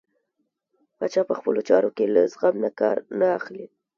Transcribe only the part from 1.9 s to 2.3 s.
کې له